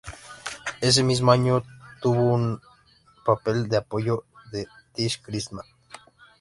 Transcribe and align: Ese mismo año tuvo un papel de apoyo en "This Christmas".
Ese 0.81 1.03
mismo 1.03 1.31
año 1.31 1.61
tuvo 2.01 2.33
un 2.33 2.59
papel 3.23 3.69
de 3.69 3.77
apoyo 3.77 4.23
en 4.51 4.65
"This 4.95 5.19
Christmas". 5.19 5.67